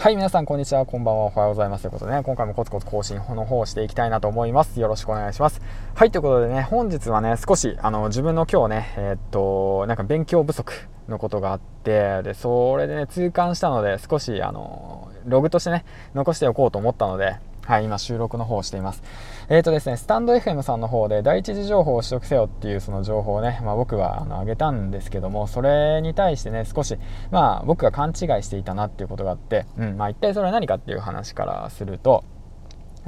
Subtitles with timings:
[0.00, 0.86] はい、皆さん、こんにちは。
[0.86, 1.24] こんばんは。
[1.24, 1.82] おはようございます。
[1.82, 4.78] ということでね、今回もコツコツ更新の方をしていきたいなと思います。
[4.78, 5.60] よろしくお願いします。
[5.96, 10.72] はい、ということでね、本日はね、少し、あの、自分の今日ね、えー、っと、なんか勉強不足
[11.08, 15.84] のことがあって、で、それでね、痛感したので、少し、あの、ログとしてね、
[16.14, 17.34] 残しておこうと思ったので、
[17.68, 19.02] はい、今収録の方をしています。
[19.50, 26.96] えっ、ー、とですね、スタンド FM さんの方で第一次情報を取得せよっていうその情報をね、まあ、僕はあの上げたんですけども、それに対してね、少し、
[27.30, 32.24] まあ僕が勘違いしていたなっていうことがあって、うん、まあ一体それは何かっていう話からすると、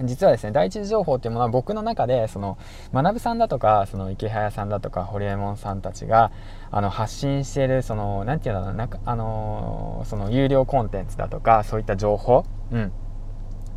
[0.04, 2.58] 実はですね第一次情報っていうものは僕の中でその
[2.92, 6.32] 学さんだとかその池早さんだとか堀江門さんたちが
[6.70, 12.92] あの発信しているその何て言うんだろうなあのその有料コンテンツだとかそういった情報、うん、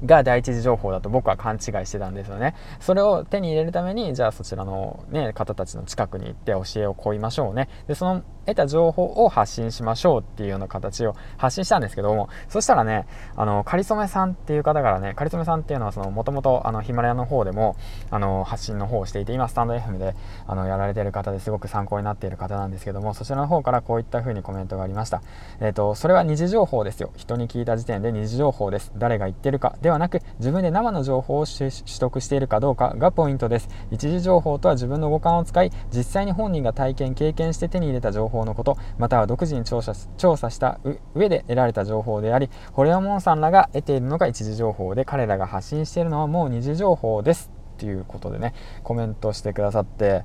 [0.05, 2.55] が第一次情報だと僕は勘違いしてたんですよね。
[2.79, 7.69] それを手に入れるために、じゃあそちらのね、方たちの近くに行って教えを請いましょうね。
[7.87, 17.75] で、その得た情報を発信しましょうっていうような形を発信したんですけども、そしたらね、あの、かりそめさんっていう方からね、かりそめさんっていうのはその、もともとあの、ヒマラヤの方でも、
[18.11, 20.15] あの、発信の方をしていて、今スタンド FM で、
[20.47, 25.21] あの、やられてる方ですごく参考になっている方なんですけども、そちらの方からこういった風にコメントがありました。
[25.59, 27.11] えっ、ー、と、それは二次情報ですよ。
[27.15, 28.91] 人に聞いた時点で二次情報です。
[28.97, 33.69] 誰が言ってるかではなく、自分で生の情報を取得しているかどうかがポイントです。
[33.91, 40.79] 一次情報とは自分の五感を使い、実際に本人が体験、経験して手に入れた情報のこと、または独自に調査調査した
[41.15, 47.51] 上で得られた情報でありホレアモンさんらが得ているのが一次情報で彼らが発信しているのはもう二次情報です。
[47.73, 50.23] っていうことでねコメントしてくださって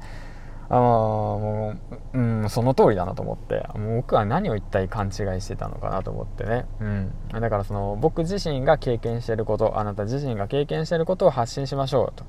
[0.69, 1.75] あも
[2.13, 12.25] う、うん、その通りだなと思ってもう僕は何を一体勘違いしてたのかなと思ってね、うん、だからその僕自身が経験してることあなた自身が経験してることを発信しましょうと、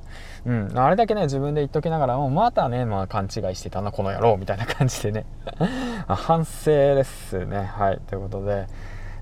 [0.45, 5.25] うん、あれだけね自分で言っときながらもまたね、まあ、勘違いしてたなこの野郎みたいな感じでね。
[6.07, 7.63] 反省ですね。
[7.63, 8.01] はい。
[8.07, 8.67] ということで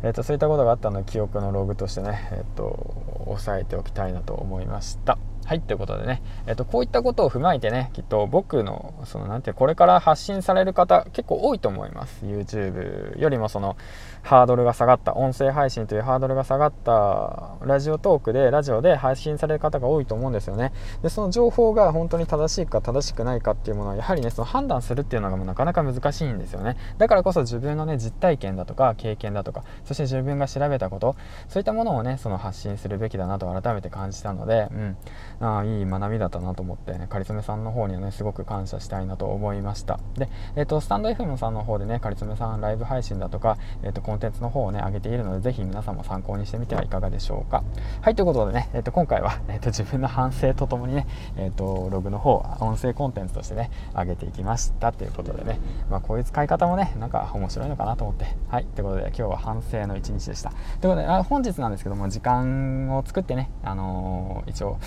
[0.03, 5.18] えーと、そういったことがあったので記憶のログとしてね、えーと押さえておきたいなと思いました。
[5.48, 12.25] はい、ということでね、えっと、こういったことを踏まえてね、きっと僕の、その、なんていう、これから発信される方、結構多いと思います。
[12.25, 13.78] YouTube よりも、その、
[14.24, 20.74] ハードルが下がった、音声配信というハードルが下がった、ラジオトークで、ラジオで配信される方が多いと思うんですよね。
[21.02, 26.75] で、その情報が本当に正しいか正しくないかっていうものは、やはりね、その判断するっていうのがもうなかなか難しいんですよね。
[26.97, 31.16] だからこそ自分のね、実体験だとか、経験だとか、そして自分が調べたこと、
[31.47, 34.97] そういったものをね、その発信するべきだなと改めて感じたので、うん、
[35.40, 40.00] あいい学びだったなと思ってね、かりつめさんの方にはね、すごく感謝したいなと思いました。
[40.16, 47.64] で、えっ、ー、と、スタンド FM さんの方でね、かりつめさんライブ配信だとか、えっ、ー、と、コンテンツの方をね、上げているので、ぜひ皆さんも参考にしてみてはいかがでしょうか。
[48.02, 55.59] はい、ということでね、えっ、ー、と、今回は、えっ、と、自分の反省とともにね、えっ、と、ログの方、音声コンテンツとしてね、上げていきましたということでね、
[55.90, 60.50] まあ、こういう使い方もね、なんか面白いのかなと思って、はい、ということで、今日は反省の一日でした。
[60.50, 64.78] ということで、あ本日なんですけども、時間を作ってね、あの一応、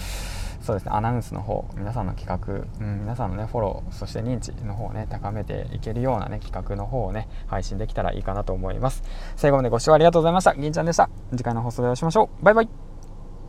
[0.71, 0.93] そうですね。
[0.95, 2.41] アナウンスの方皆さんの企
[2.81, 9.03] 画、うん、皆さんのねフォローそして認知の方をね高めていけるようなね企画の方をね配信できたらいいかなと思います。
[9.35, 10.55] 最後までご視聴ありがとうございました。
[10.55, 11.11] 銀ちゃんでした。
[11.33, 12.45] 次回の放送でお会いしましょう。
[12.45, 12.90] バイバイ。